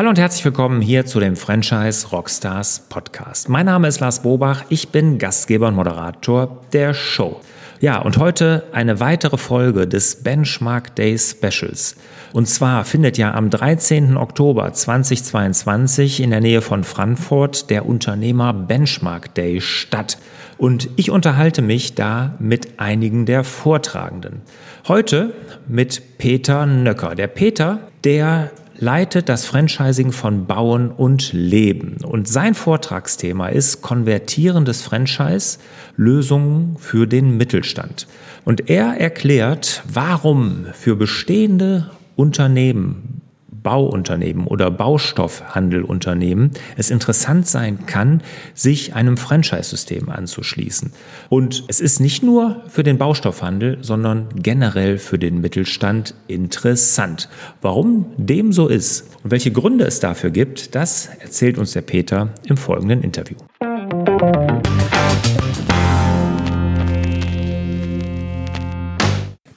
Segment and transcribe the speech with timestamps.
[0.00, 3.50] Hallo und herzlich willkommen hier zu dem Franchise Rockstars Podcast.
[3.50, 7.38] Mein Name ist Lars Bobach, ich bin Gastgeber und Moderator der Show.
[7.80, 11.96] Ja, und heute eine weitere Folge des Benchmark Day Specials.
[12.32, 14.16] Und zwar findet ja am 13.
[14.16, 20.16] Oktober 2022 in der Nähe von Frankfurt der Unternehmer Benchmark Day statt.
[20.56, 24.40] Und ich unterhalte mich da mit einigen der Vortragenden.
[24.88, 25.34] Heute
[25.68, 27.14] mit Peter Nöcker.
[27.14, 31.98] Der Peter, der leitet das Franchising von Bauen und Leben.
[32.02, 35.58] Und sein Vortragsthema ist konvertierendes Franchise,
[35.96, 38.08] Lösungen für den Mittelstand.
[38.44, 43.19] Und er erklärt, warum für bestehende Unternehmen
[43.62, 48.22] Bauunternehmen oder Baustoffhandelunternehmen es interessant sein kann,
[48.54, 50.92] sich einem Franchise-System anzuschließen.
[51.28, 57.28] Und es ist nicht nur für den Baustoffhandel, sondern generell für den Mittelstand interessant.
[57.60, 62.30] Warum dem so ist und welche Gründe es dafür gibt, das erzählt uns der Peter
[62.44, 63.36] im folgenden Interview.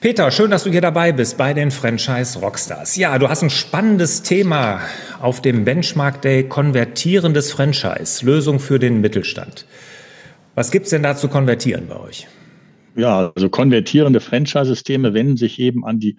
[0.04, 2.98] Peter, schön, dass du hier dabei bist bei den Franchise Rockstars.
[2.98, 4.82] Ja, du hast ein spannendes Thema
[5.22, 9.66] auf dem Benchmark Day, konvertierendes Franchise, Lösung für den Mittelstand.
[10.56, 12.28] Was gibt es denn da zu konvertieren bei euch?
[12.98, 16.18] Ja, also konvertierende Franchise-Systeme wenden sich eben an die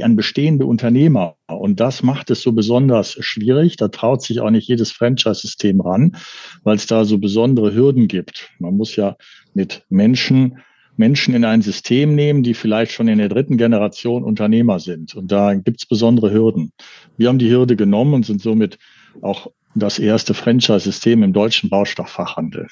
[0.00, 1.36] an bestehende Unternehmer.
[1.48, 3.76] Und das macht es so besonders schwierig.
[3.76, 6.16] Da traut sich auch nicht jedes Franchise-System ran,
[6.64, 8.48] weil es da so besondere Hürden gibt.
[8.58, 9.18] Man muss ja
[9.52, 10.62] mit Menschen
[10.96, 15.14] Menschen in ein System nehmen, die vielleicht schon in der dritten Generation Unternehmer sind.
[15.14, 16.72] Und da gibt es besondere Hürden.
[17.16, 18.78] Wir haben die Hürde genommen und sind somit
[19.20, 22.68] auch das erste Franchise-System im deutschen Baustoffachhandel.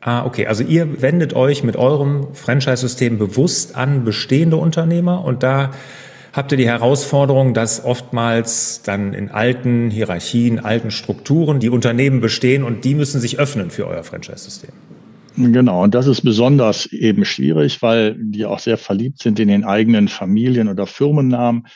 [0.00, 0.46] Ah, okay.
[0.46, 5.70] Also ihr wendet euch mit eurem Franchise-System bewusst an bestehende Unternehmer und da
[6.34, 12.64] habt ihr die Herausforderung, dass oftmals dann in alten Hierarchien, alten Strukturen die Unternehmen bestehen
[12.64, 14.72] und die müssen sich öffnen für euer Franchise-System.
[15.36, 19.64] Genau, und das ist besonders eben schwierig, weil die auch sehr verliebt sind in den
[19.64, 21.66] eigenen Familien- oder Firmennamen.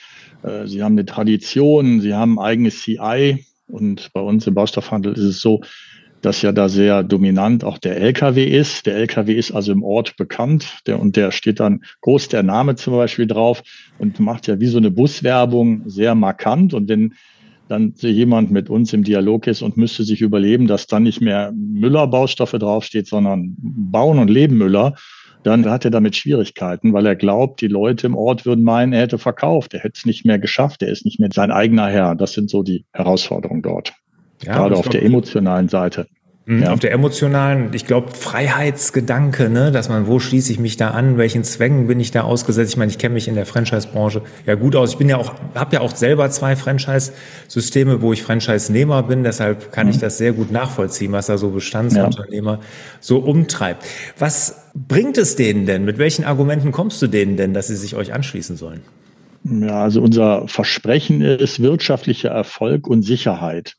[0.44, 5.12] Äh, sie haben eine Tradition, sie haben ein eigenes CI und bei uns im Baustoffhandel
[5.14, 5.62] ist es so,
[6.22, 8.86] dass ja da sehr dominant auch der LKW ist.
[8.86, 12.76] Der LKW ist also im Ort bekannt der, und der steht dann groß der Name
[12.76, 13.62] zum Beispiel drauf
[13.98, 16.74] und macht ja wie so eine Buswerbung sehr markant.
[16.74, 17.14] Und wenn
[17.68, 21.52] dann jemand mit uns im Dialog ist und müsste sich überleben, dass dann nicht mehr
[21.54, 24.94] Müller-Baustoffe draufsteht, sondern Bauen und Leben Müller,
[25.42, 29.02] dann hat er damit Schwierigkeiten, weil er glaubt, die Leute im Ort würden meinen, er
[29.02, 32.14] hätte verkauft, er hätte es nicht mehr geschafft, er ist nicht mehr sein eigener Herr.
[32.14, 33.92] Das sind so die Herausforderungen dort.
[34.42, 36.06] Ja, Gerade auf der emotionalen Seite.
[36.48, 36.72] Mhm, ja.
[36.72, 41.18] Auf der emotionalen, ich glaube, Freiheitsgedanke, ne, dass man, wo schließe ich mich da an,
[41.18, 42.70] welchen Zwängen bin ich da ausgesetzt?
[42.70, 44.92] Ich meine, ich kenne mich in der Franchise-Branche ja gut aus.
[44.92, 49.24] Ich bin ja auch, habe ja auch selber zwei Franchise-Systeme, wo ich Franchise-Nehmer bin.
[49.24, 49.92] Deshalb kann mhm.
[49.92, 52.60] ich das sehr gut nachvollziehen, was da so Bestandsunternehmer ja.
[52.98, 53.84] so umtreibt.
[54.18, 55.84] Was bringt es denen denn?
[55.84, 58.80] Mit welchen Argumenten kommst du denen denn, dass sie sich euch anschließen sollen?
[59.44, 63.76] Ja, also unser Versprechen ist wirtschaftlicher Erfolg und Sicherheit.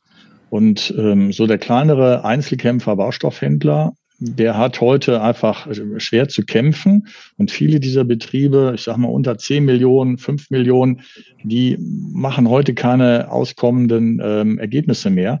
[0.50, 5.66] Und ähm, so der kleinere Einzelkämpfer Baustoffhändler, der hat heute einfach
[5.96, 7.06] schwer zu kämpfen.
[7.38, 11.00] Und viele dieser Betriebe, ich sage mal unter 10 Millionen, 5 Millionen,
[11.42, 15.40] die machen heute keine auskommenden ähm, Ergebnisse mehr.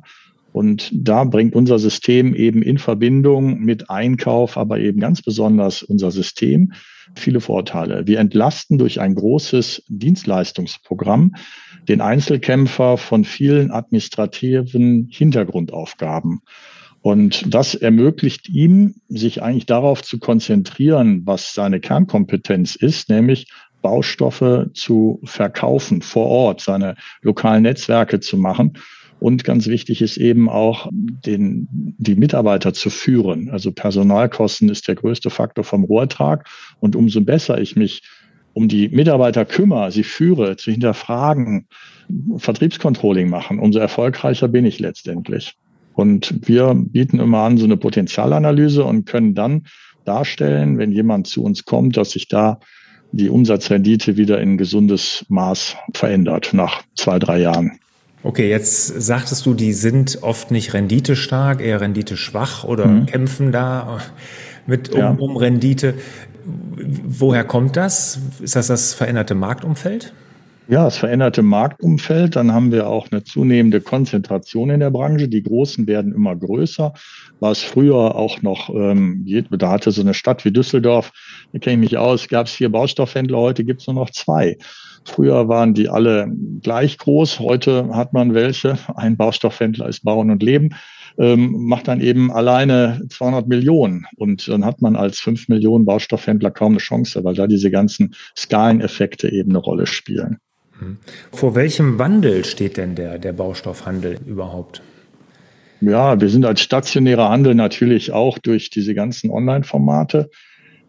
[0.52, 6.10] Und da bringt unser System eben in Verbindung mit Einkauf, aber eben ganz besonders unser
[6.10, 6.72] System
[7.14, 8.06] viele Vorteile.
[8.06, 11.34] Wir entlasten durch ein großes Dienstleistungsprogramm
[11.88, 16.40] den Einzelkämpfer von vielen administrativen Hintergrundaufgaben.
[17.02, 23.46] Und das ermöglicht ihm, sich eigentlich darauf zu konzentrieren, was seine Kernkompetenz ist, nämlich
[23.80, 28.74] Baustoffe zu verkaufen vor Ort, seine lokalen Netzwerke zu machen.
[29.20, 33.50] Und ganz wichtig ist eben auch, den, die Mitarbeiter zu führen.
[33.50, 36.48] Also Personalkosten ist der größte Faktor vom Rohrtrag.
[36.80, 38.02] Und umso besser ich mich
[38.52, 41.68] um die Mitarbeiter kümmere, sie führe, zu hinterfragen,
[42.36, 45.56] Vertriebscontrolling machen, umso erfolgreicher bin ich letztendlich.
[45.94, 49.64] Und wir bieten immer an so eine Potenzialanalyse und können dann
[50.04, 52.58] darstellen, wenn jemand zu uns kommt, dass sich da
[53.12, 57.79] die Umsatzrendite wieder in gesundes Maß verändert nach zwei, drei Jahren.
[58.22, 63.06] Okay, jetzt sagtest du, die sind oft nicht renditestark, eher renditeschwach oder mhm.
[63.06, 64.00] kämpfen da
[64.66, 65.10] mit um, ja.
[65.10, 65.94] um Rendite.
[66.44, 68.18] Woher kommt das?
[68.40, 70.12] Ist das das veränderte Marktumfeld?
[70.68, 72.36] Ja, das veränderte Marktumfeld.
[72.36, 75.26] Dann haben wir auch eine zunehmende Konzentration in der Branche.
[75.26, 76.92] Die Großen werden immer größer.
[77.40, 81.10] War es früher auch noch, ähm, da hatte so eine Stadt wie Düsseldorf,
[81.52, 84.58] da kenne ich mich aus, gab es vier Baustoffhändler, heute gibt es nur noch zwei.
[85.04, 86.30] Früher waren die alle
[86.62, 87.40] gleich groß.
[87.40, 88.78] Heute hat man welche.
[88.94, 90.70] Ein Baustoffhändler ist Bauen und Leben,
[91.18, 94.06] ähm, macht dann eben alleine 200 Millionen.
[94.16, 98.14] Und dann hat man als 5 Millionen Baustoffhändler kaum eine Chance, weil da diese ganzen
[98.36, 100.38] Skaleneffekte eben eine Rolle spielen.
[100.80, 100.98] Mhm.
[101.32, 104.82] Vor welchem Wandel steht denn der, der Baustoffhandel überhaupt?
[105.80, 110.30] Ja, wir sind als stationärer Handel natürlich auch durch diese ganzen Online-Formate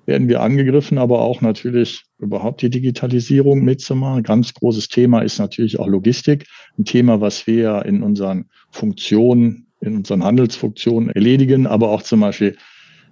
[0.06, 4.24] werden wir angegriffen, aber auch natürlich überhaupt die Digitalisierung mitzumachen.
[4.24, 6.48] Ganz großes Thema ist natürlich auch Logistik.
[6.78, 12.58] Ein Thema, was wir in unseren Funktionen, in unseren Handelsfunktionen erledigen, aber auch zum Beispiel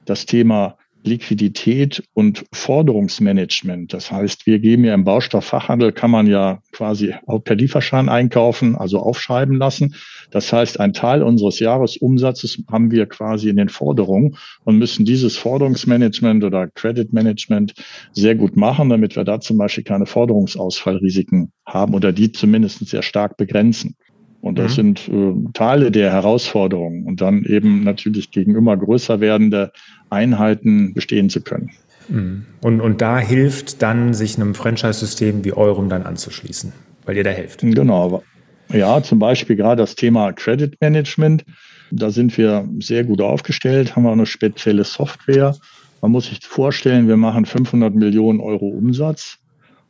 [0.06, 3.94] das Thema Liquidität und Forderungsmanagement.
[3.94, 8.76] Das heißt, wir geben ja im Baustofffachhandel, kann man ja quasi auch per Lieferschein einkaufen,
[8.76, 9.96] also aufschreiben lassen.
[10.32, 15.38] Das heißt, ein Teil unseres Jahresumsatzes haben wir quasi in den Forderungen und müssen dieses
[15.38, 17.74] Forderungsmanagement oder Creditmanagement
[18.12, 23.02] sehr gut machen, damit wir da zum Beispiel keine Forderungsausfallrisiken haben oder die zumindest sehr
[23.04, 23.96] stark begrenzen.
[24.42, 24.76] Und das mhm.
[24.76, 29.72] sind äh, Teile der Herausforderungen und dann eben natürlich gegen immer größer werdende
[30.10, 31.72] Einheiten bestehen zu können.
[32.08, 32.46] Mhm.
[32.62, 36.72] Und, und da hilft dann, sich einem Franchise-System wie eurem dann anzuschließen,
[37.06, 37.62] weil ihr da helft.
[37.62, 38.24] Genau.
[38.72, 41.44] Ja, zum Beispiel gerade das Thema Credit Management.
[41.92, 45.56] Da sind wir sehr gut aufgestellt, haben wir eine spezielle Software.
[46.02, 49.40] Man muss sich vorstellen, wir machen 500 Millionen Euro Umsatz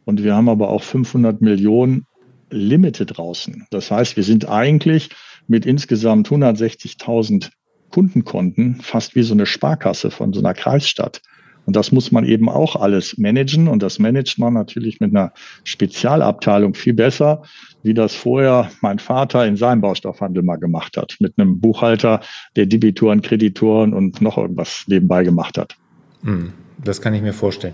[0.05, 2.05] und wir haben aber auch 500 Millionen
[2.51, 3.67] Limite draußen.
[3.69, 5.09] Das heißt, wir sind eigentlich
[5.47, 7.49] mit insgesamt 160.000
[7.89, 11.21] Kundenkonten fast wie so eine Sparkasse von so einer Kreisstadt.
[11.65, 13.67] Und das muss man eben auch alles managen.
[13.67, 17.43] Und das managt man natürlich mit einer Spezialabteilung viel besser,
[17.83, 21.17] wie das vorher mein Vater in seinem Baustoffhandel mal gemacht hat.
[21.19, 22.21] Mit einem Buchhalter,
[22.55, 25.75] der Debitoren, Kreditoren und noch irgendwas nebenbei gemacht hat.
[26.23, 26.53] Hm.
[26.83, 27.73] Das kann ich mir vorstellen.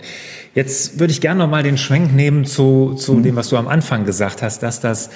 [0.54, 3.24] Jetzt würde ich gerne noch mal den Schwenk nehmen zu, zu mhm.
[3.24, 5.10] dem, was du am Anfang gesagt hast, dass das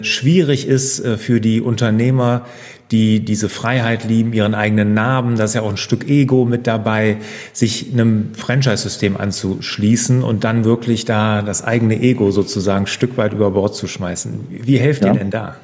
[0.00, 2.46] schwierig ist äh, für die Unternehmer,
[2.90, 6.66] die diese Freiheit lieben, ihren eigenen Namen, da ist ja auch ein Stück Ego mit
[6.66, 7.16] dabei,
[7.52, 13.32] sich einem Franchise-System anzuschließen und dann wirklich da das eigene Ego sozusagen ein Stück weit
[13.32, 14.46] über Bord zu schmeißen.
[14.50, 15.12] Wie helft ja.
[15.12, 15.56] ihr denn da?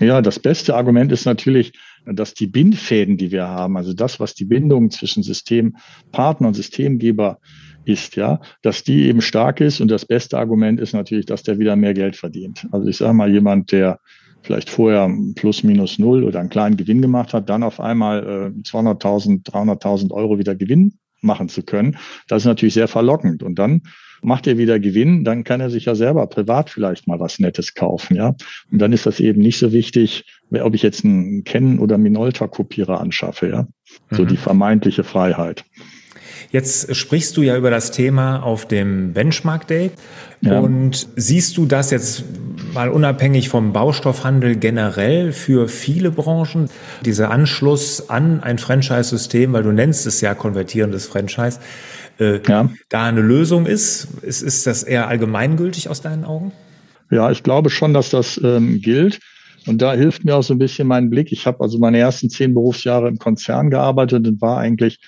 [0.00, 1.72] Ja, das beste Argument ist natürlich,
[2.06, 7.38] dass die Bindfäden, die wir haben, also das, was die Bindung zwischen Systempartner und Systemgeber
[7.84, 9.80] ist, ja, dass die eben stark ist.
[9.80, 12.66] Und das beste Argument ist natürlich, dass der wieder mehr Geld verdient.
[12.72, 14.00] Also ich sage mal, jemand, der
[14.42, 18.60] vielleicht vorher plus minus null oder einen kleinen Gewinn gemacht hat, dann auf einmal äh,
[18.62, 21.96] 200.000, 300.000 Euro wieder Gewinn machen zu können,
[22.28, 23.42] das ist natürlich sehr verlockend.
[23.42, 23.82] Und dann
[24.22, 27.74] macht er wieder Gewinn, dann kann er sich ja selber privat vielleicht mal was Nettes
[27.74, 28.34] kaufen, ja.
[28.70, 33.00] Und dann ist das eben nicht so wichtig, ob ich jetzt einen Canon oder Minolta-Kopierer
[33.00, 33.66] anschaffe, ja.
[34.10, 34.28] So mhm.
[34.28, 35.64] die vermeintliche Freiheit.
[36.50, 39.90] Jetzt sprichst du ja über das Thema auf dem Benchmark Day.
[40.42, 40.60] Ja.
[40.60, 42.24] Und siehst du das jetzt
[42.72, 46.68] mal unabhängig vom Baustoffhandel generell für viele Branchen,
[47.04, 51.58] dieser Anschluss an ein Franchise-System, weil du nennst es ja konvertierendes Franchise,
[52.18, 52.70] äh, ja.
[52.88, 54.08] da eine Lösung ist?
[54.22, 54.42] ist?
[54.42, 56.52] Ist das eher allgemeingültig aus deinen Augen?
[57.10, 59.20] Ja, ich glaube schon, dass das ähm, gilt.
[59.66, 61.32] Und da hilft mir auch so ein bisschen mein Blick.
[61.32, 65.00] Ich habe also meine ersten zehn Berufsjahre im Konzern gearbeitet und war eigentlich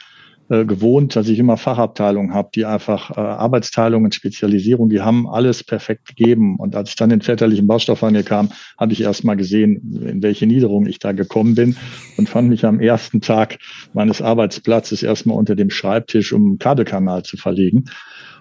[0.51, 5.63] äh, gewohnt, dass ich immer Fachabteilungen habe, die einfach äh, Arbeitsteilungen, Spezialisierung, die haben alles
[5.63, 6.57] perfekt gegeben.
[6.57, 10.47] Und als ich dann den väterlichen Baustoffhandel kam, habe ich erst mal gesehen, in welche
[10.47, 11.77] Niederung ich da gekommen bin
[12.17, 13.59] und fand mich am ersten Tag
[13.93, 17.85] meines Arbeitsplatzes erstmal unter dem Schreibtisch, um einen Kabelkanal zu verlegen.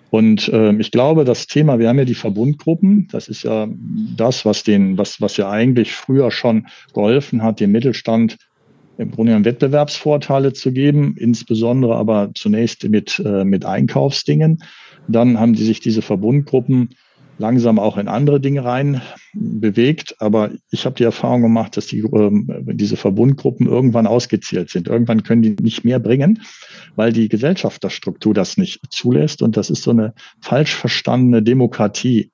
[0.10, 3.68] Und äh, ich glaube, das Thema, wir haben ja die Verbundgruppen, das ist ja
[4.16, 8.38] das, was den, was, was ja eigentlich früher schon geholfen hat, dem Mittelstand
[8.98, 14.60] im Grunde genommen Wettbewerbsvorteile zu geben, insbesondere aber zunächst mit, äh, mit Einkaufsdingen.
[15.08, 16.89] Dann haben die sich diese Verbundgruppen
[17.38, 19.01] langsam auch in andere Dinge rein
[19.34, 20.16] bewegt.
[20.20, 24.88] Aber ich habe die Erfahrung gemacht, dass die, ähm, diese Verbundgruppen irgendwann ausgezählt sind.
[24.88, 26.42] Irgendwann können die nicht mehr bringen,
[26.96, 29.42] weil die Gesellschafterstruktur das nicht zulässt.
[29.42, 32.32] Und das ist so eine falsch verstandene Demokratie.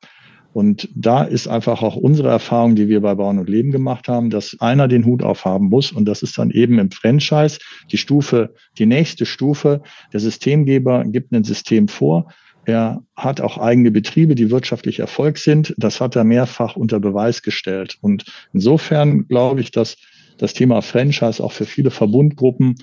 [0.54, 4.30] Und da ist einfach auch unsere Erfahrung, die wir bei Bauen und Leben gemacht haben,
[4.30, 5.92] dass einer den Hut aufhaben muss.
[5.92, 7.58] Und das ist dann eben im Franchise
[7.92, 9.82] die Stufe, die nächste Stufe.
[10.14, 12.32] Der Systemgeber gibt ein System vor.
[12.66, 15.74] Er hat auch eigene Betriebe, die wirtschaftlich Erfolg sind.
[15.78, 17.98] Das hat er mehrfach unter Beweis gestellt.
[18.02, 19.98] Und insofern glaube ich, dass
[20.38, 22.76] das Thema Franchise auch für viele Verbundgruppen,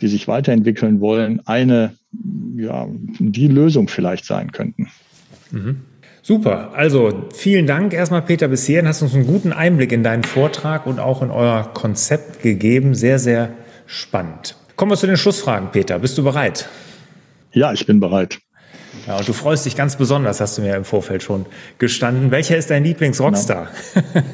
[0.00, 1.94] die sich weiterentwickeln wollen, eine,
[2.56, 4.88] ja, die Lösung vielleicht sein könnten.
[5.52, 5.82] Mhm.
[6.26, 6.70] Super.
[6.72, 8.88] Also vielen Dank erstmal, Peter, bis hierhin.
[8.88, 12.94] Hast uns einen guten Einblick in deinen Vortrag und auch in euer Konzept gegeben.
[12.94, 13.50] Sehr, sehr
[13.84, 14.56] spannend.
[14.74, 15.98] Kommen wir zu den Schlussfragen, Peter.
[15.98, 16.70] Bist du bereit?
[17.52, 18.38] Ja, ich bin bereit.
[19.06, 21.44] Ja, und du freust dich ganz besonders, hast du mir im Vorfeld schon
[21.76, 22.30] gestanden.
[22.30, 23.68] Welcher ist dein Lieblingsrockstar?
[23.92, 24.26] Genau.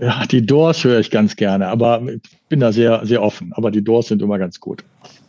[0.00, 3.52] Ja, die Doors höre ich ganz gerne, aber ich bin da sehr, sehr offen.
[3.54, 4.82] Aber die Doors sind immer ganz gut.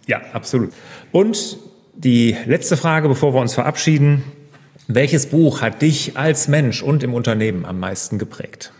[0.08, 0.72] Ja, absolut.
[1.12, 1.60] Und
[1.94, 4.24] die letzte Frage, bevor wir uns verabschieden.
[4.94, 8.74] Welches Buch hat dich als Mensch und im Unternehmen am meisten geprägt?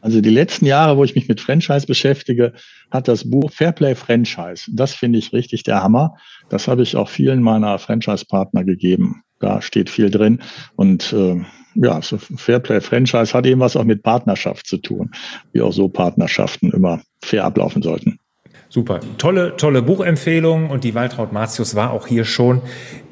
[0.00, 2.52] Also die letzten Jahre, wo ich mich mit Franchise beschäftige,
[2.92, 4.70] hat das Buch Fairplay Franchise.
[4.72, 6.14] Das finde ich richtig der Hammer.
[6.50, 9.22] Das habe ich auch vielen meiner Franchise-Partner gegeben.
[9.40, 10.40] Da steht viel drin.
[10.76, 11.42] Und äh,
[11.74, 15.10] ja, so Fairplay Franchise hat eben was auch mit Partnerschaft zu tun,
[15.52, 18.20] wie auch so Partnerschaften immer fair ablaufen sollten.
[18.68, 19.00] Super.
[19.16, 22.60] Tolle, tolle Buchempfehlung und die Waltraud Martius war auch hier schon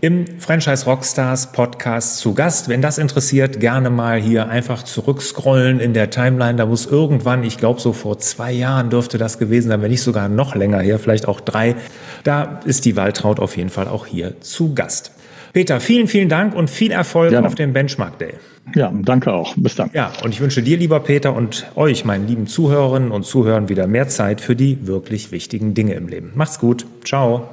[0.00, 2.68] im Franchise Rockstars Podcast zu Gast.
[2.68, 6.56] Wenn das interessiert, gerne mal hier einfach zurückscrollen in der Timeline.
[6.56, 10.02] Da muss irgendwann, ich glaube so vor zwei Jahren dürfte das gewesen sein, wenn nicht
[10.02, 11.76] sogar noch länger her, vielleicht auch drei.
[12.24, 15.12] Da ist die Waltraud auf jeden Fall auch hier zu Gast.
[15.54, 17.46] Peter, vielen, vielen Dank und viel Erfolg Gerne.
[17.46, 18.34] auf dem Benchmark Day.
[18.74, 19.54] Ja, danke auch.
[19.56, 19.88] Bis dann.
[19.92, 23.86] Ja, und ich wünsche dir, lieber Peter, und euch, meinen lieben Zuhörerinnen und Zuhörern, wieder
[23.86, 26.32] mehr Zeit für die wirklich wichtigen Dinge im Leben.
[26.34, 26.86] Macht's gut.
[27.04, 27.48] Ciao.